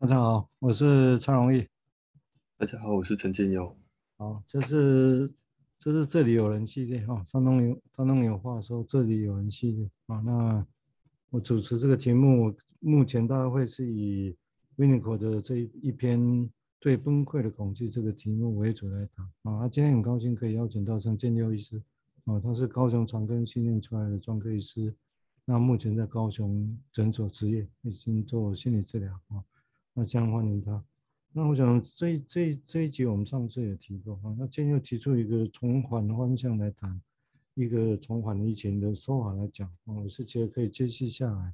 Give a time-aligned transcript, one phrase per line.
[0.00, 1.68] 大家好，我是蔡荣义。
[2.56, 3.76] 大家好，我是陈建友。
[4.16, 5.30] 好，这是
[5.78, 10.18] 这是这里有人系列哈，山东有山东有话说，这里有人系列啊。
[10.20, 10.66] 那
[11.28, 14.34] 我主持这个节目，目前大概会是以
[14.78, 16.48] Winnicott 的这一一篇
[16.78, 19.60] 对崩溃的恐惧这个题目为主来谈啊。
[19.60, 21.76] 那今天很高兴可以邀请到陈建佑医师
[22.24, 24.94] 啊，他是高雄长庚训练出来的专科医师，
[25.44, 29.44] 那目前在高雄诊所执业，已经做心理治疗啊。
[30.00, 30.82] 那这样欢迎他。
[31.30, 34.34] 那我想这这这一集我们上次也提过哈。
[34.38, 36.98] 那今天又提出一个从缓的方向来谈，
[37.52, 41.52] 一个从缓疫情的说法来讲，我是觉得可以接续下来。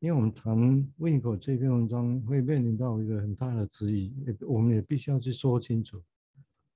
[0.00, 0.56] 因为我们谈
[0.98, 6.02] Winnicott 这篇文章会面临到一个很大的质疑，我们也必须要去说清楚。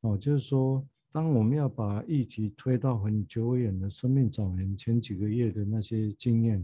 [0.02, 6.62] 哦，就是说，当我们要把议题推到很久远的生命早年前几个月的那些经验，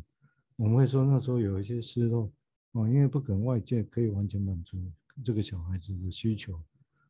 [0.57, 2.31] 我们会说那时候有一些失落。
[2.73, 4.79] 哦，因为不可能外界可以完全满足
[5.23, 6.59] 这个小孩子的需求，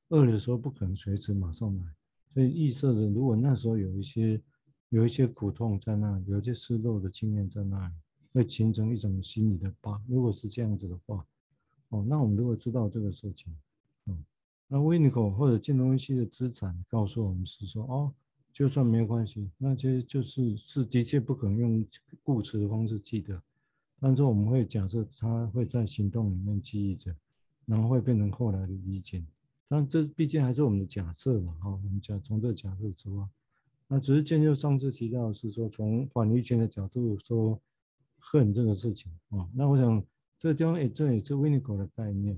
[0.08, 1.84] 饿的时候不可能随时马上来，
[2.34, 4.40] 所以预设的，如果那时候有一些
[4.88, 7.94] 有一些苦痛在那里，有一些失落的经验在那里，
[8.32, 10.02] 会形成一种心理的疤。
[10.08, 11.24] 如果是这样子的话，
[11.90, 13.56] 哦，那我们如果知道这个事情，
[14.06, 14.24] 嗯，
[14.66, 18.12] 那 Winnicott 或者金融分析的资产告诉我们是说，哦，
[18.52, 21.86] 就算没有关系，那些就是是的确不可能用
[22.24, 23.40] 固词的方式记得。
[24.04, 27.14] 但是我们会假设他会在行动里面记忆着，
[27.66, 29.24] 然后会变成后来的意见。
[29.68, 33.30] 但这毕竟还是我们的假设嘛，哈，我们讲从这假设出发。
[33.86, 37.56] 那只是建就上次提到是说，从缓离权的角度说
[38.18, 39.48] 恨这个事情啊。
[39.54, 40.04] 那我想
[40.36, 42.36] 这个地方也这也是 Winnicott 的概念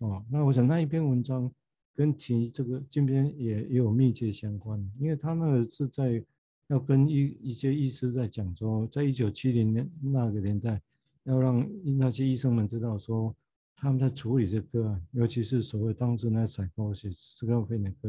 [0.00, 0.22] 啊。
[0.30, 1.50] 那我想那一篇文章
[1.94, 6.22] 跟提这个这边也也有密切相关，因为他那个是在
[6.66, 10.78] 要跟一一些医师在讲说，在一九七零年那个年代。
[11.26, 13.34] 要让那些医生们知道，说
[13.76, 17.54] 他们在处理这个案，尤其是所谓当时那 psychosis 这个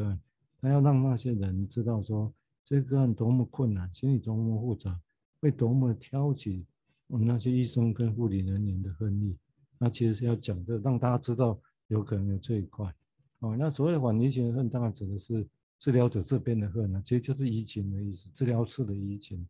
[0.05, 0.19] 案，
[0.61, 2.31] 他要让那些人知道说，
[2.63, 4.99] 这个案多么困难，心理多么复杂，
[5.41, 6.65] 会多么挑起
[7.07, 9.35] 我们那些医生跟护理人员的恨意。
[9.79, 12.93] 那其实是要讲的，让大家知道有可能有这一块。
[13.39, 15.47] 哦，那所谓的缓离型的恨，当然指的是
[15.79, 19.47] 治疗者这边的恨呢，其实就是移情的意思，治疗室的移情。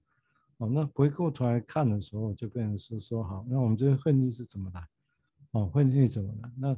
[0.57, 4.87] 哦，那回过头来看的时候，就变成是说，好，那我们这个恨意是怎么来？
[5.51, 6.51] 哦，恨意怎么来？
[6.57, 6.77] 那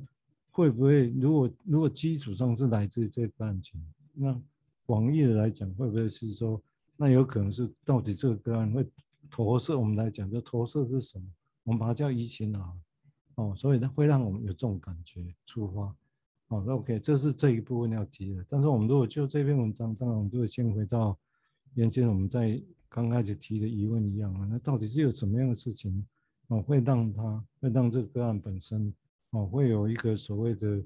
[0.52, 3.82] 会不会，如果如果基础上是来自于这个案情，
[4.14, 4.38] 那
[4.86, 6.62] 广义的来讲，会不会是说，
[6.98, 8.86] 那有可能是到底这个个案会
[9.32, 9.80] 投射？
[9.80, 11.26] 我们来讲，这投射是什么？
[11.64, 12.74] 我们把它叫移情啊。
[13.36, 15.96] 哦，所以它会让我们有这种感觉出发。
[16.50, 18.46] 哦，那 OK，这是这一部分要提的。
[18.50, 21.18] 但是我们如果就这篇文章，当然我们就会先回到
[21.80, 22.62] 原先我们在。
[22.92, 26.04] 刚开始提的疑问一样啊，那到底是有什么样的事情
[26.48, 28.92] 哦，会让他会让这个个案本身
[29.30, 30.84] 哦，会有一个所谓的，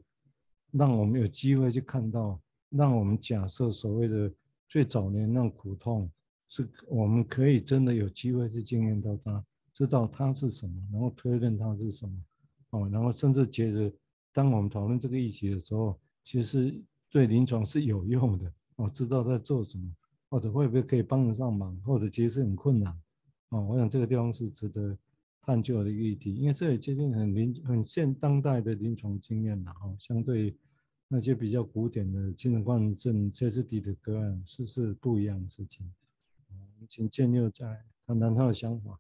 [0.72, 2.38] 让我们有机会去看到，
[2.72, 4.30] 让我们假设所谓的
[4.68, 6.12] 最早年那种苦痛，
[6.50, 9.42] 是我们可以真的有机会去经验到它，
[9.74, 12.14] 知道它是什么，然后推论它是什么
[12.72, 13.90] 哦，然后甚至觉得，
[14.34, 16.78] 当我们讨论这个议题的时候，其实
[17.10, 19.90] 对临床是有用的哦，知道在做什么。
[20.34, 22.92] 或者会不会可以帮得上忙，或者其实是很困难，
[23.50, 24.98] 哦，我想这个地方是值得
[25.44, 30.58] 探究的一个议题，因为这也接近很临很现当代的临床经验了，哈，相对
[31.08, 35.94] 那些比较古典的精神官能症歇斯底的个案，是是不一样的事情。
[36.50, 39.00] 我们请建佑再谈谈他的想法。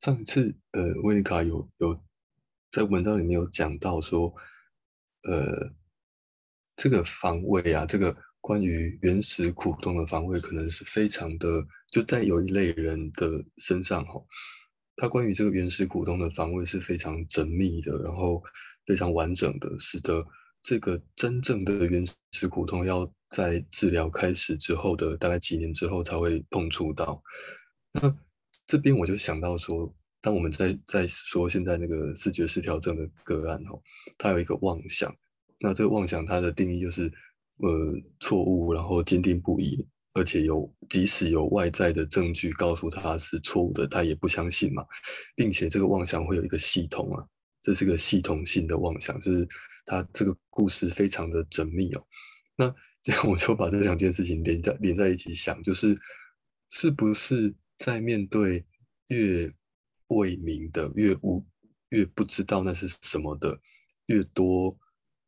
[0.00, 2.00] 上一次，呃，威尼卡有有
[2.70, 4.34] 在文章里面有讲到说，
[5.24, 5.74] 呃，
[6.74, 8.16] 这个防卫啊，这个。
[8.42, 14.20] 关于原始苦痛的防卫，可能是非常的，就在有一类人的身上哈，
[14.96, 18.42] 他关于这个原始苦痛的防卫是非常缜密的，然后
[18.84, 20.26] 非常完整的，使得
[20.60, 27.22] 这个真正的原始苦痛要在治疗开始之后的大概几年之后才会碰触到。
[27.92, 28.12] 那
[28.66, 33.80] 这边我就想到说，当我们在在说现在那个视觉失调症的个案哈，
[34.18, 35.14] 他有一个妄想，
[35.60, 37.08] 那这个妄想它的定义就是。
[37.62, 44.84] 呃，错误，然后坚定不移，而且有即使有外在的证据告诉他是错误的，他也不相信嘛，
[45.36, 47.24] 并且这个妄想会有一个系统啊，
[47.62, 49.48] 这是个系统性的妄想，就是
[49.86, 52.04] 他这个故事非常的缜密哦。
[52.56, 52.74] 那
[53.04, 55.96] 这样我就把这两件事情连在连在一起想，就是
[56.70, 58.66] 是不是在面对
[59.06, 59.48] 越
[60.08, 61.46] 未明的、越无、
[61.90, 63.56] 越不知道那是什么的、
[64.06, 64.76] 越多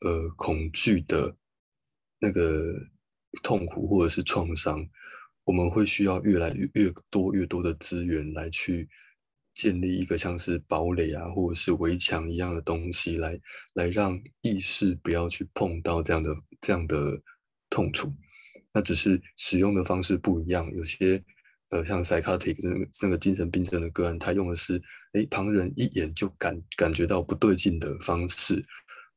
[0.01, 1.37] 呃恐惧的。
[2.25, 2.73] 那个
[3.43, 4.83] 痛苦或者是创伤，
[5.45, 8.89] 我们会需要越来越越多越多的资源来去
[9.53, 13.39] 建立一个像是堡垒啊，或者是围墙一样的东西来，
[13.75, 17.21] 来让意识不要去碰到这样的这样的
[17.69, 18.11] 痛楚。
[18.73, 21.23] 那只是使用的方式不一样，有些
[21.69, 24.81] 呃像 psychotic 那个那个精神病症的个案，他用的是
[25.13, 28.65] 诶旁人一眼就感感觉到不对劲的方式，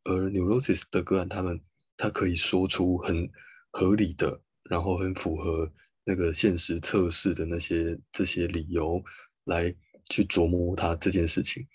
[0.04, 1.60] 而 neurosis 的个案，他们
[1.98, 3.30] 他可以说出很
[3.72, 4.40] 合理的，
[4.70, 5.70] 然后很符合
[6.06, 9.04] 那个现实测试的那些这些理由
[9.46, 9.76] 来
[10.10, 11.68] 去琢磨他这件事情。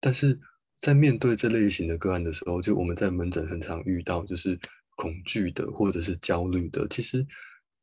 [0.00, 0.38] 但是
[0.80, 4.58] 在面对这类型的个案的时候，就我们在门诊很常遇到，就是。
[5.00, 7.24] 恐惧的，或者是焦虑的，其实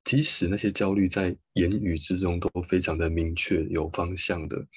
[0.04, 4.68] 即使那些焦虑在言语之中都非常的明确、有方向的，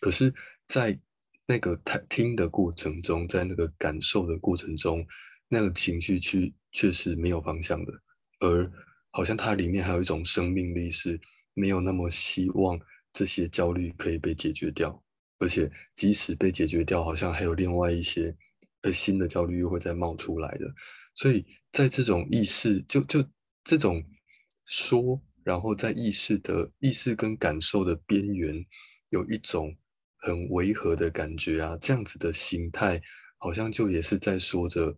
[0.00, 0.34] 可是，
[0.66, 0.98] 在
[1.46, 5.06] 那个听的过程中，在那个感受的过程中，
[5.48, 7.92] 那个情绪去却是没有方向的，
[8.40, 8.70] 而
[9.10, 11.18] 好像它里面还有一种生命力，是
[11.54, 12.78] 没有那么希望
[13.12, 15.02] 这些焦虑可以被解决掉，
[15.38, 18.36] 而且即使被解决掉，好像还有另外一些
[18.82, 20.66] 呃新的焦虑又会再冒出来的。
[21.14, 23.24] 所以在这种意识，就就
[23.64, 24.04] 这种
[24.66, 28.54] 说，然后在意识的意识跟感受的边缘，
[29.08, 29.74] 有一种
[30.18, 33.00] 很违和的感觉啊，这样子的形态，
[33.38, 34.96] 好像就也是在说着，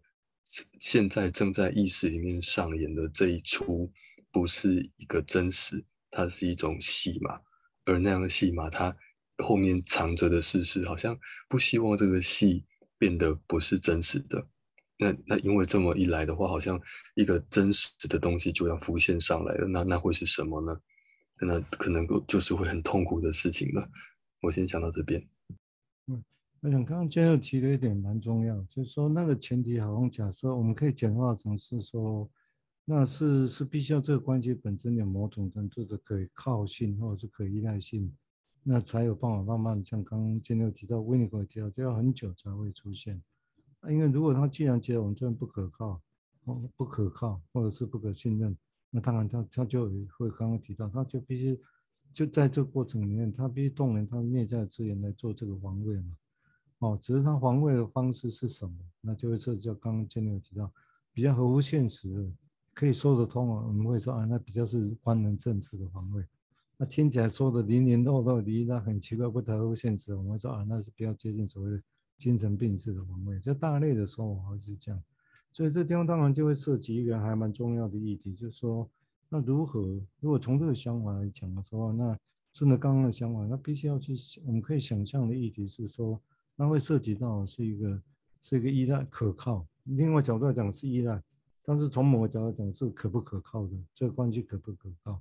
[0.81, 3.93] 现在正在意识里面上演的这一出，
[4.33, 7.41] 不是一个真实，它是一种戏码，
[7.85, 8.97] 而那样的戏码，它
[9.39, 11.19] 后面藏着的事实，好像
[11.49, 12.65] 不希望这个戏
[12.99, 14.47] 变得不是真实的。
[14.99, 16.81] 那那因为这么一来的话，好像
[17.15, 19.67] 一个真实的东西就要浮现上来了。
[19.67, 20.79] 那那会是什么呢？
[21.41, 23.89] 那可能就是会很痛苦的事情了。
[24.43, 25.27] 我先想到这边。
[26.63, 32.29] 嗯，我想刚刚 Jenny 提了一点蛮重要，就是说那个前提好像假设我们可以简化成是说，
[32.85, 38.13] 那是是必须要这个关系本身有某种程度的可靠性或者是可依赖性，
[38.63, 43.23] 那才有办法慢慢像刚刚 Jenny 提到，Winnicott 提到，就要很久才会出现。
[43.89, 45.99] 因为如果他既然觉得我们这样不可靠，
[46.77, 48.55] 不可靠，或者是不可信任，
[48.91, 51.59] 那当然他他就会刚刚提到，他就必须
[52.13, 56.15] 就在这个过程里面，他必须动员他内在资源来做这个防卫嘛，
[56.81, 60.71] 哦，只是他防卫的方式是什么，那就会涉及到刚刚建立有提到
[61.15, 62.31] 比较合乎现实，
[62.75, 66.23] 可以说得通啊，我们会说啊，那比较是官能政治的防卫，
[66.77, 71.83] 那听起来说的零零落落离那很奇怪，不太合乎现实，我们会说啊，那是比较接近所谓的。
[72.21, 75.03] 精神病式的防卫，在大类的时候还是这样，
[75.51, 78.87] 所以这地方当然就会涉及一个还蛮重要的议题，就是说，
[79.31, 82.15] 那如何如果从这个想法来讲的时候，那
[82.53, 86.21] 顺着刚刚的想法，那必须要去，我们可以想象的议题是说，
[86.61, 88.03] 那会涉及到是一个
[88.43, 91.23] 是一个依赖可靠，另外角度来讲是依赖，
[91.65, 95.19] 但是从某个角度来讲是可不可靠的，这个关系可不可靠？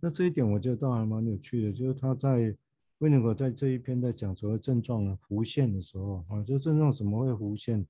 [0.00, 2.56] 那这一点我觉得当然蛮有趣的，就是他在。
[2.98, 7.84] 威尼克在这一篇在讲所谓症状的浮现的时候啊，就症状怎么会浮现？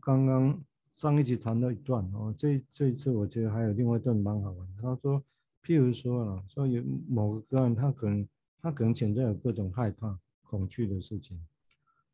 [0.00, 0.58] 刚刚
[0.94, 4.66] 上一集谈到一段哦，这这一次我觉得还有另外一段蛮好玩。
[4.80, 5.22] 他说，
[5.62, 8.26] 譬如说啊，说有某个个案，他可能
[8.62, 11.38] 他可能潜在有各种害怕、恐惧的事情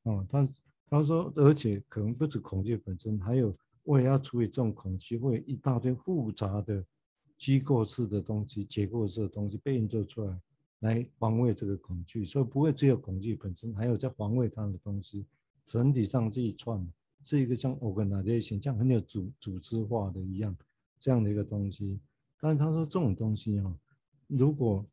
[0.02, 0.26] 哦。
[0.30, 0.48] 他
[0.88, 6.84] 他说，而且可能不止恐惧本身，还有为了要处理这种恐惧，会一大堆复杂的
[7.38, 10.40] 机构式的东西、结构式的东西被运作出来。
[10.82, 15.24] 来防卫这个恐惧，所以不会只有恐惧本身，还有在防卫它的东西。
[15.64, 16.84] 整体上这一串
[17.24, 20.56] 是一个像 organization，像很有组组织化的一样
[20.98, 22.00] 这样的一个东西。
[22.40, 23.72] 但是他说这种东西哈，
[24.26, 24.84] 如果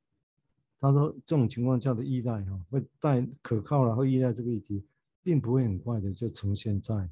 [0.78, 4.84] 他说这种情况下的依赖哈，会带可靠然后依赖这个议题，
[5.24, 7.10] 并不会很快的就呈现在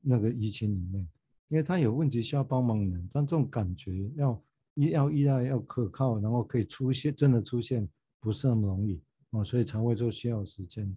[0.00, 1.08] 那个疫情里面，
[1.48, 4.42] 因为他有问题需要帮忙人，但这种感觉要。
[4.92, 7.88] 要依赖要可靠，然后可以出现，真的出现
[8.20, 10.96] 不是那么容易啊，所以才会说需要时间。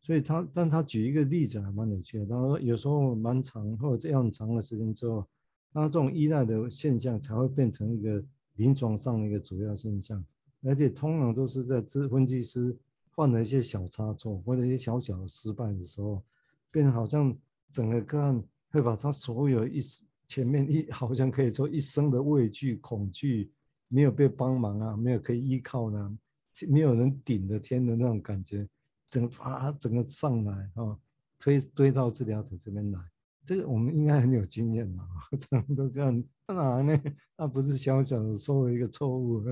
[0.00, 5.28] 所以他，但他举一个例子还蛮有趣的，他说有时候蛮长或者这样长的时间之后，
[5.70, 8.24] 那这种依赖的现象才会变成一个
[8.54, 10.24] 临床上的一个主要现象，
[10.62, 12.74] 而且通常都是在分分析师
[13.14, 16.22] 犯了一些小差错或者一些小小的失败的时候，
[16.70, 17.36] 变成好像
[17.72, 19.80] 整个个案会把他所有一。
[20.28, 23.50] 前面一 好像可以说一生的畏惧、恐惧，
[23.88, 26.18] 没有被帮忙啊，没有可以依靠呢、
[26.68, 28.64] 没有人顶着天的那种感觉，
[29.10, 30.96] 整个啊整个上来啊，
[31.36, 33.00] 推推到治疗者这边来，
[33.44, 35.04] 这个我们应该很有经验嘛，
[35.36, 37.02] 这样都这样，当然呢，
[37.36, 39.42] 那不是小小的说了一个错误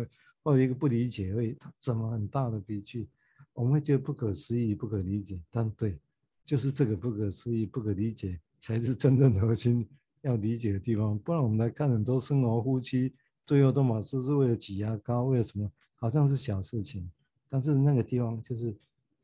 [0.44, 3.08] 或者一个不理解而已，怎么很大的脾气，
[3.58, 5.98] 我们会觉得不可思议、不可理解，但对，
[6.44, 9.84] 就是这个不可思议、不可理解才是真正的核心。
[10.22, 13.12] 要理解的地方，不然我们来看很多生活夫妻
[13.44, 15.68] 最后都嘛是是为了挤牙膏，为了什么？
[15.96, 17.10] 好像是小事情，
[17.48, 18.72] 但是那个地方就是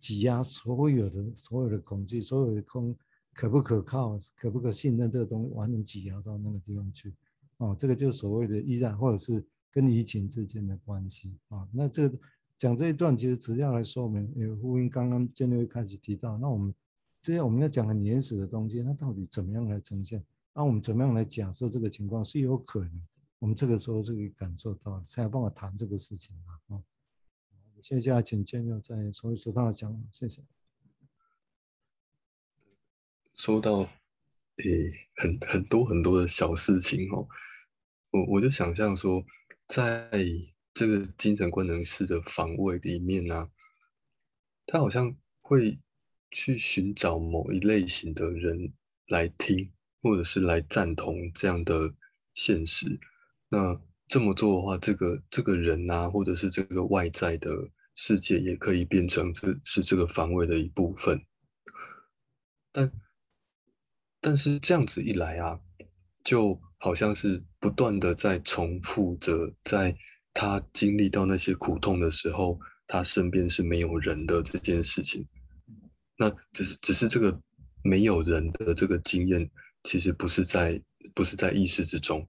[0.00, 2.96] 挤压所有的所有的恐惧，所有的空
[3.32, 7.14] 可不可靠，可不可信任这个东西，完全挤压到那个地方去。
[7.58, 11.68] 哦，这个就是所谓的依赖，或者是跟疫情之间的关系啊。
[11.72, 12.18] 那这个
[12.58, 16.74] 讲这一段，其实只要来说明，也呼应刚刚建六开始提到，那我们
[17.20, 20.24] 这些我们要讲很原始的东西，那到底怎么样来呈现？
[20.54, 23.02] 那我们怎么样来假设这个情况是有可能？
[23.40, 26.80] 我们这个时候是可以感受到，才有办法谈这个事情啊。
[27.82, 30.42] 接下来请建六再说一说他的讲，谢谢。
[33.34, 37.28] 说到诶，很很多很多的小事情哦，
[38.12, 39.22] 我我就想象说，
[39.66, 40.08] 在
[40.74, 43.48] 这个精神功能式的防卫里面呢、
[44.66, 45.78] 他好像会
[46.30, 48.72] 去寻找某一类型的人
[49.06, 51.94] 来听，或者是来赞同这样的
[52.34, 52.98] 现实。
[53.48, 57.50] 那这么做的话，这个这个人啊，或者是这个外在的
[57.94, 61.24] 世界，也可以变成这是这个防卫的一部分。
[62.72, 62.92] 但
[64.20, 65.60] 但是这样子一来啊，
[66.24, 69.96] 就好像是不断的在重复着，在
[70.34, 75.26] 他经历到那些苦痛的时候，他身边是没有人的这件事情。
[76.18, 77.40] 那只是只是这个
[77.82, 79.48] 没有人的这个经验，
[79.84, 80.82] 其实不是在
[81.14, 82.28] 不是在意识之中。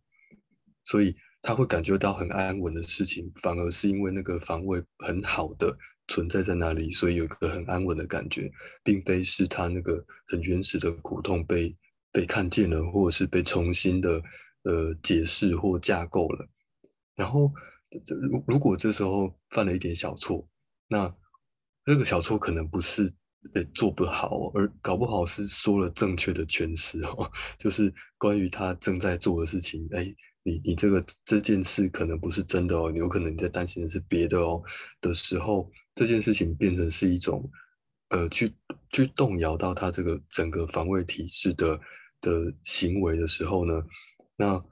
[0.85, 5.75] 所以他会感觉到很安稳的事情，反而是因为那个防卫很好的
[6.07, 8.51] 存在在那里，所以有一个很安稳的感觉，
[8.83, 11.75] 并非是他那个很原始的苦痛被
[12.11, 14.21] 被看见了，或者是被重新的
[14.63, 16.47] 呃解释或架构了。
[17.15, 17.49] 然后，
[18.31, 20.47] 如如果这时候犯了一点小错，
[20.87, 21.13] 那
[21.85, 23.11] 那个小错可能不是
[23.53, 30.13] 呃做不好，而搞不好是说了正确的诠释哦， 就是关于他正在做的事情，哎。
[30.47, 34.61] 你你这个这件事可能不是真的哦，你有可能你在担心的是别的哦
[35.01, 37.49] 的时候，这件事情变成是一种，
[38.09, 38.53] 呃，去
[38.91, 41.79] 去动摇到他这个整个防卫体制的
[42.21, 43.73] 的行为的时候呢，
[44.35, 44.63] 那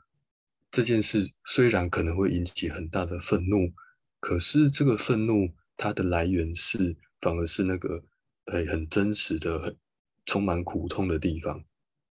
[0.73, 3.71] 这件事虽然可能会引起很大的愤怒，
[4.19, 8.03] 可是这个愤怒它的来源是反而是那个
[8.45, 9.77] 呃很真实的、很
[10.25, 11.63] 充满苦痛的地方，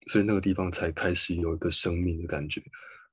[0.08, 2.60] 所以那个地方才开始有一个生命的感觉。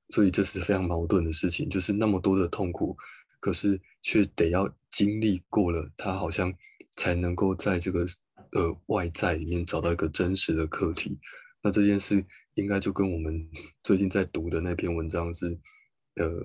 [0.08, 2.96] 所以这是非常矛盾的事情，就是那么多的痛苦，
[3.38, 6.52] 可是却得要经历过了，他好像
[6.96, 8.04] 才能够在这个
[8.50, 11.20] 呃外在里面找到一个真实的课题。
[11.62, 12.24] 那这件事
[12.56, 13.48] 应该就跟我们
[13.82, 15.58] 最近在读的那篇文章是，
[16.16, 16.42] 呃，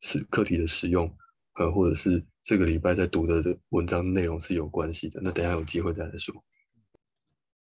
[0.00, 1.12] 是课题的使用，
[1.54, 5.20] 呃，或者是这个礼拜在读的文章内容是有关系的。
[5.22, 6.34] 那等下有机会再来说。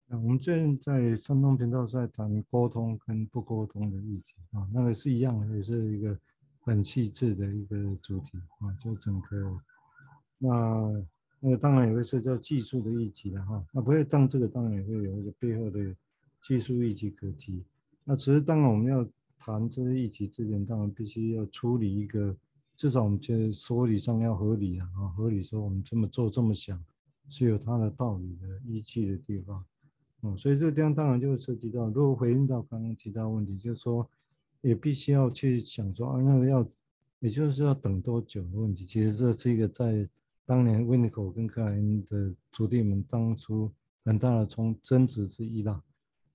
[0.09, 6.19] 我们最近在山东频道在谈沟通跟不沟通的议题啊，那个是一样的，也是一个
[6.59, 9.61] 很细致的一个主题啊，就整个
[10.37, 10.49] 那
[11.39, 15.79] 那个当然也会涉及到技术的议题的哈，那不会当这个当然也会有一个背后的
[16.41, 17.63] 技术议题可提，
[18.03, 19.07] 那只是当然我们要
[19.37, 22.35] 谈这些议题之前，当然必须要处理一个，
[22.75, 26.83] 至少我们觉得说理上要合理啊，合理说我们这么做这么想
[27.29, 29.63] 是有它的道理的依据的地方。
[30.21, 34.07] 哦，所以这个地方当然就会涉及到，如果回应到刚刚提到问题，就是说，
[34.61, 36.67] 也必须要去想说啊，那个要，
[37.19, 38.85] 也就是要等多久的问题。
[38.85, 40.07] 其实这是一个在
[40.45, 43.71] 当年温尼口跟克莱因的徒弟们当初
[44.03, 45.81] 很大的冲争执之一啦。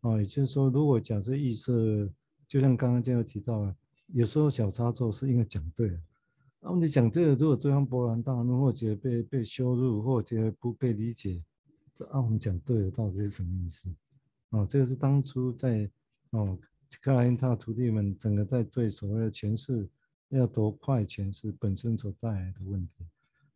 [0.06, 2.08] 啊，也就是说，如果假设意识，
[2.46, 3.76] 就像刚刚就有提到了，
[4.12, 5.98] 有时候小差错是因为讲对了，
[6.60, 11.42] 然后你讲对了，如果对方勃然大怒，或者被被羞辱，或者不被理解。
[11.94, 13.88] 这啊，我们讲对了，到底是什么意思？
[14.50, 15.90] 哦，这个是当初在
[16.30, 16.56] 哦，
[17.00, 19.88] 克莱因他的徒弟们整个在对所谓的诠释
[20.28, 23.04] 要多快诠释本身所带来的问题。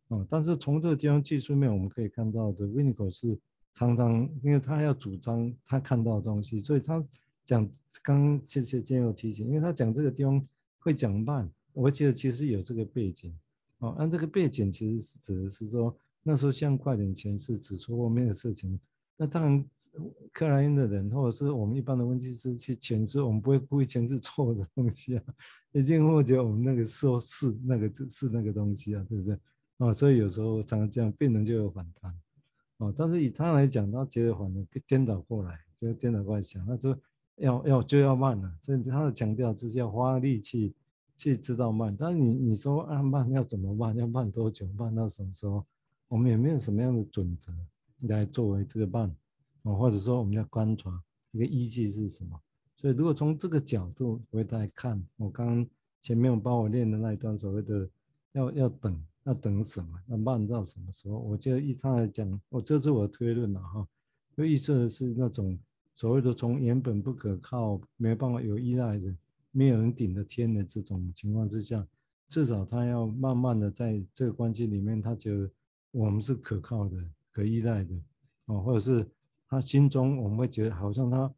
[0.09, 3.39] 哦，但是从这个地方技术面我们可以看到的，维尼口是
[3.73, 7.03] 常常因为他要主张他看到的东西，所以他
[7.45, 7.69] 讲
[8.03, 10.45] 刚谢谢建友提醒，因为他讲这个地方
[10.79, 13.37] 会讲慢，我觉得其实有这个背景。
[13.79, 15.95] 哦，按这个背景其实是指的是说。
[16.23, 18.79] 那时候像快点诠释指出后面的事情，
[19.17, 19.65] 那当然
[20.31, 25.23] 克莱因的人或者是我们一般的分析师去诠释，我们不会故意诠释错的东西啊，
[25.71, 29.35] 一定会觉得我们那个说是那个是那个东西啊，对不对？
[29.79, 32.15] 啊，所以有时候常常这样，病人就有反弹
[32.81, 32.93] 哦。
[32.97, 36.97] 但是以他来讲，他觉得反正颠倒过来，就颠倒过来想，他说
[37.37, 40.73] 要要就要慢了，所以他的强调就是要花力气
[41.15, 41.95] 去知道慢。
[41.97, 43.95] 但是你你说啊慢要怎么慢？
[43.95, 44.67] 要慢多久？
[44.77, 45.65] 慢到什么时候？
[46.07, 47.53] 我们也没有什么样的准则
[48.01, 49.09] 来作为这个办，
[49.61, 52.37] 哦，或者说我们要观察一个依据是什么。
[52.75, 55.65] 所以如果从这个角度回来看，我刚
[56.01, 57.89] 前面我帮我练的那一段所谓的
[58.33, 59.99] 要要等要等什么？
[60.07, 61.17] 要慢到什么时候？
[61.17, 63.87] 我觉得依他来讲，我这是我的推论了哈，
[64.35, 65.57] 就预测的是那种
[65.93, 69.15] 所谓的从原本不可靠、没办法有依赖的、
[69.51, 71.87] 没有人顶的天的这种情况之下，
[72.29, 75.49] 至少他要慢慢的在这个关系里面，他觉得
[75.91, 76.97] 我们是可靠的、
[77.31, 77.95] 可依赖的，
[78.45, 79.07] 哦，或者是
[79.47, 81.31] 他心中我们会觉得好像他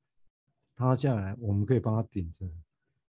[0.75, 2.47] 塌下来，我们可以帮他顶着。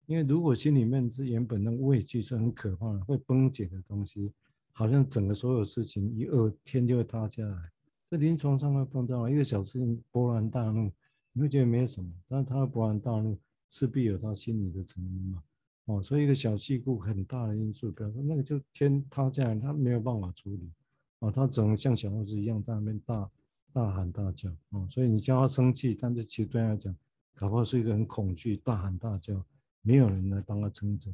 [0.08, 4.34] 因为如果心里面是原本那个畏惧是很可怕的、会崩解的东西。
[4.74, 7.72] 好像整个所有事情一饿，天就会塌下来。
[8.10, 10.92] 在临床上会碰到一个小事情勃然大怒，
[11.32, 13.38] 你会觉得没什么，但是他的勃然大怒
[13.70, 15.44] 势必有他心理的成因嘛。
[15.86, 20.72] 哦，所以一个小事故很大的因素，比方说那个就天塌下来，他没有办法处理。
[21.20, 23.30] 哦，他只能像小孩子一样在那边大
[23.72, 24.50] 大喊大叫。
[24.72, 26.96] 哦，所以你叫他生气，但是其实对他来讲，
[27.36, 29.44] 搞不好是一个很恐惧，大喊大叫，
[29.82, 31.12] 没有人来帮他撑着。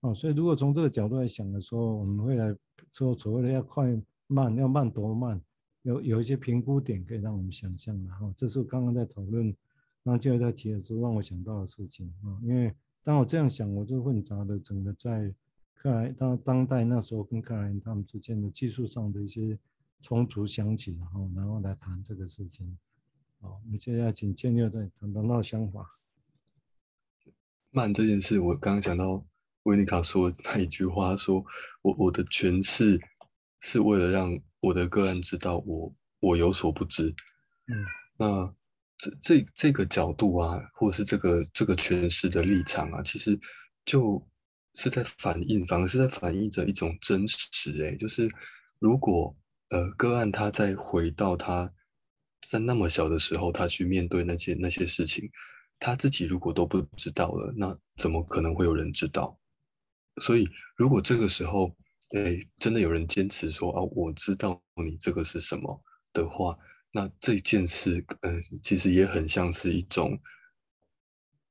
[0.00, 2.56] 哦，所以如果从这个角度来想的时候，我们会来。
[2.92, 3.86] 说所谓的要快
[4.28, 5.40] 慢，要慢多慢，
[5.82, 8.32] 有有一些评估点可以让我们想象的哈。
[8.36, 9.46] 这是我刚刚在讨论，
[10.02, 12.38] 然后就在提的时候让我想到的事情啊。
[12.42, 12.74] 因为
[13.04, 15.32] 当我这样想，我就混杂的整个在
[15.74, 19.58] 克莱当当代那时候跟克莱他们之间的技术上的一些
[20.00, 22.76] 冲突想起，然后然后来谈这个事情。
[23.40, 25.98] 好，我们现在请建佑再谈谈到想法。
[27.70, 29.24] 慢这件事，我刚刚讲到。
[29.64, 31.44] 维尼卡说那一句话说：“说
[31.82, 33.00] 我我的诠释
[33.60, 37.14] 是为了让我的个案知道我我有所不知。”
[37.70, 37.76] 嗯，
[38.16, 38.54] 那
[38.96, 43.38] 这这这个角度啊，或者是这个这个诠释的立场啊，其实
[43.84, 44.26] 就
[44.74, 47.84] 是在反映，反而是在反映着一种真实。
[47.84, 48.28] 哎，就是
[48.78, 49.36] 如果
[49.68, 51.70] 呃个案他在回到他
[52.40, 55.30] 在那么小的时候，他去面对那些那些事情，
[55.78, 59.37] 他自己如果都不知道了，那怎么可能会有人知道？
[60.20, 61.74] 所以，如果这个时候，
[62.16, 65.82] 哎，真的有人坚持说啊，我知道你这个是什么
[66.12, 66.56] 的话，
[66.92, 70.18] 那这件事，呃，其实也很像是一种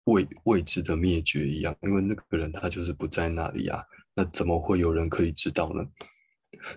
[0.05, 5.83] 未未知的灭绝一样，因为那个人他就是不在那里啊，那怎么会有人可以知道呢？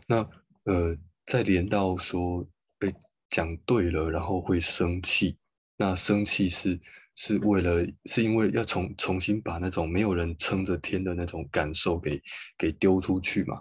[0.06, 0.16] 那
[0.64, 2.46] 呃，再连到说，
[2.78, 2.94] 被
[3.30, 5.36] 讲对了，然后会生气，
[5.76, 6.80] 那生气是。
[7.22, 12.18] 是为了，是因为要重重新把那种没有人撑着天的那种感受给
[12.56, 13.60] 给丢出去嘛，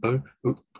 [0.00, 0.20] 而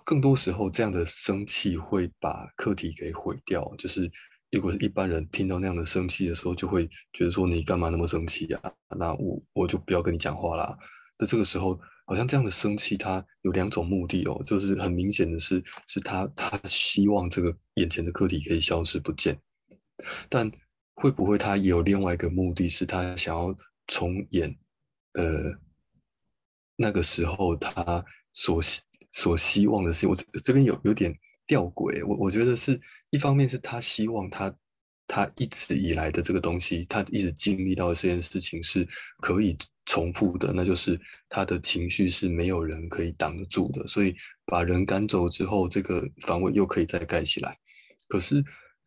[0.02, 3.72] 更多时候这样的生气会把课题给毁掉。
[3.78, 4.10] 就是
[4.50, 8.60] 如果是一般人听到那样的生气的时候，就会觉得说，你干嘛那么生气呀？
[8.98, 10.76] 那我我就不要跟你讲话啦。
[11.16, 19.38] 那这个时候好像这样的生气，它有两种目的哦，就是很明显的是，是他他希望这个眼前的课题可以消失不见，
[20.28, 20.50] 但。
[20.94, 23.54] 会不会他有另外一个目的，是他想要
[23.86, 24.56] 重演，
[25.14, 25.52] 呃，
[26.76, 28.62] 那个时候他所
[29.10, 30.08] 所希望的事情？
[30.08, 31.12] 我这边有有点
[31.46, 32.80] 吊诡，我我觉得是
[33.10, 34.56] 一方面是他希望他
[35.08, 38.86] 他一直以来的这个东西，他一直经历到这件事情是
[39.18, 44.14] 可以重复的，那就是他的情绪是没有人可以挡得住的，所以
[44.46, 47.58] 把人赶走之后，这个防卫又可以再盖起来。
[48.08, 48.44] 可是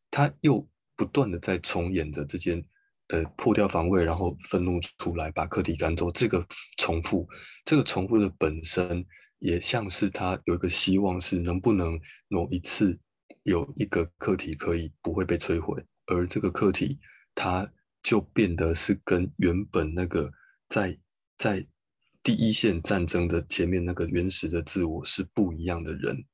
[0.10, 0.66] 他又。
[0.98, 2.62] 不断的在重演着这件，
[3.08, 6.12] 呃，破掉防卫，然后愤怒出来，把课题赶走。
[6.12, 6.46] 这个
[6.78, 7.26] 重复，
[7.64, 9.06] 这个重复的本身，
[9.40, 13.00] 也像是他有一个希望，是能不能某一次
[13.44, 17.00] 有一个课题可以不会被摧毁，而这个课题，
[17.34, 20.32] 它就变得是跟原本那个
[20.68, 20.98] 在
[21.38, 21.66] 在
[22.24, 26.26] 第一线战争的前面那个原始的自我是不一样的人。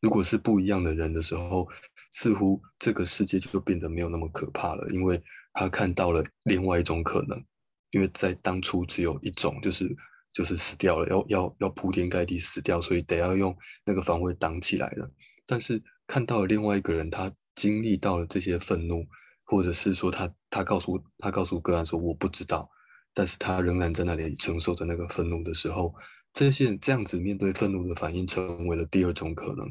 [0.00, 1.68] 如果是不一样的人的时候，
[2.12, 7.42] 似乎这个世界就变得没有那么可怕了，因为他看到了另外一种可能。
[7.90, 9.88] 因为在当初只有一种，就是
[10.34, 15.10] 就是死掉了，要要要铺天盖地死掉，所以得要用那个防卫挡起来了。
[15.46, 19.06] 但是看到了另外一个人，他经历到了这些愤怒，
[19.44, 22.68] 或者是说他他告诉他告诉个案说我不知道，
[23.14, 25.94] 但是他仍然在那里承受着那个愤怒的时候，
[26.34, 29.66] 这些这样子面对愤怒的反应，成为了第二种可能。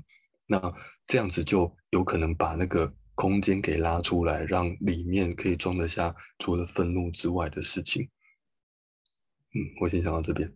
[0.48, 0.60] 那
[1.08, 8.10] 这样子就有可能把那个空间给拉出来，让里面可以装得下除了愤怒之外的事情。
[9.54, 10.54] 嗯，我先想到这边。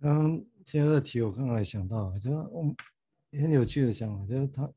[0.00, 2.74] 刚刚现在的题，我刚刚也想到，就是我们
[3.32, 4.72] 很有趣的想法，就是他，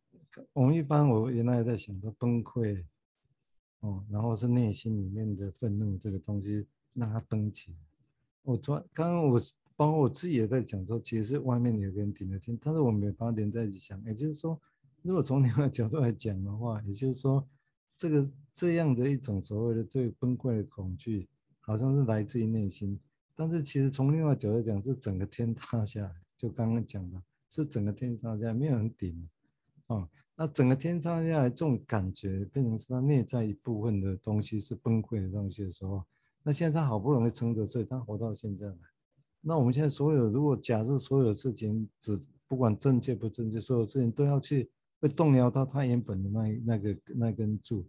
[0.51, 2.84] 我们一般我原来在想说崩溃，
[3.79, 7.77] 哦，然后是内心里面的愤怒这个东西让它崩起来。
[8.41, 9.41] 我昨刚刚我。
[9.75, 14.03] 包括我自己也在讲说，其实是外面有个人顶着天，但是我没把它连在一起想。
[14.05, 14.60] 也就是说，
[15.01, 17.47] 如果从另外角度来讲的话，也就是说，
[17.97, 21.27] 这个这样的一种所谓的对崩溃的恐惧，
[21.60, 22.99] 好像是来自于内心，
[23.36, 29.27] 但是其实从另外角度讲，是整个天塌下来，就刚刚讲的，是整个天塌下来，没有人顶
[29.88, 30.07] 啊。
[30.36, 36.03] 那整个天塌下来，这种感觉变成是他内在一部分的东西是崩溃的东西的时候，
[36.43, 38.77] 那现在他好不容易撑着，所以他活到现在了。
[39.41, 47.86] 那我们现在所有，如果假设所有的事情只不管正确不正确，所有事情都要去会动摇到他原本的那那个那根柱，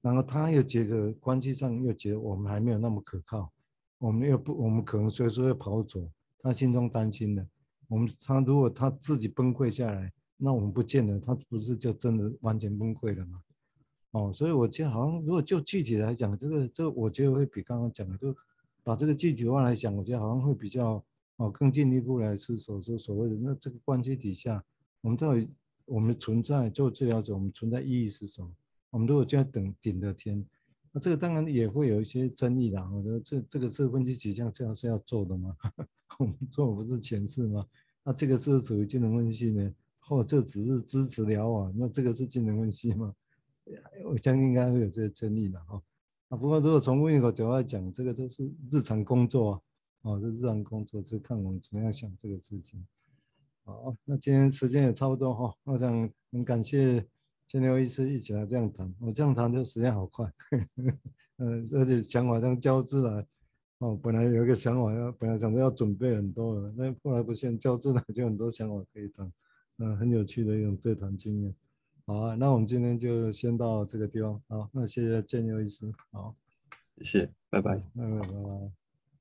[0.00, 3.52] 然后他又觉得关系上又觉得我们还没有那么可靠，
[3.98, 7.46] 我们又不，我们可能随时会跑走，他心中担心的。
[7.88, 10.12] 我们他如果他自己崩溃下来。
[10.36, 13.40] 那我们不见得，他不是就真的完全崩溃了吗？
[14.10, 18.34] 哦，所以我觉得好像，如果就具体来讲，这个这个，我觉得会比刚刚讲的，就
[18.84, 21.04] 把这个具体化来讲，我觉得好像会比较
[21.36, 24.62] 哦，更进一步来思索说所谓的那这个关系底下，
[25.00, 25.48] 我们到底
[25.86, 28.48] 我们存在做治疗者，我们存在意义是什么？
[28.90, 30.46] 我们如果就要等顶的天，
[30.92, 32.78] 那这个当然也会有一些争议的。
[32.92, 35.56] 我觉得这这个这个分析取向这样是要做的吗？
[36.20, 37.66] 我们做不是前世吗？
[38.04, 39.74] 那这个是属于精神分析呢？
[39.98, 43.12] 或者只是支持疗啊，那这个是精神分析吗？
[44.04, 45.82] 我相信应该会有这些争议的哈。
[46.28, 49.60] 啊，不过如果从另一个角度来讲，这个都是日常工作啊，
[50.02, 52.84] 哦，这日常工作是看我们怎么样想这个事情。
[53.64, 57.06] 好，那今天时间也差不多哈，我想很感谢
[57.46, 60.32] 千流医师一起来这样谈，我这样谈就时间好快，
[61.38, 63.26] 嗯， 而且想法这样交织来，
[63.78, 69.32] 哦，本来有一个想法要，本来想着要准备很多的，那后来不现交织来就很多想法可以谈。
[69.78, 71.52] 嗯，很有趣的一种对谈经验。
[72.06, 74.40] 好啊，那我们今天就先到这个地方。
[74.48, 75.90] 好，那谢谢建佑医师。
[76.12, 76.36] 好，
[76.98, 78.83] 谢谢，拜拜，拜拜，拜拜。